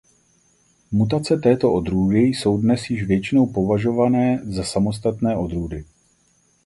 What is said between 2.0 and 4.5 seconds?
jsou dnes již většinou považované